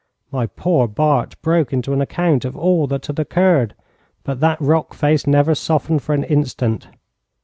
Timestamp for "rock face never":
4.59-5.53